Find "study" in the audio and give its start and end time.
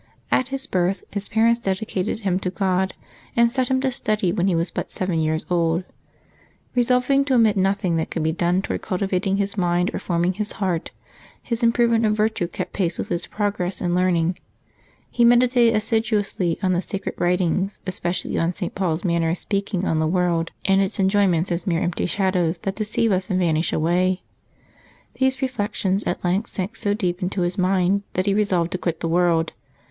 3.91-4.31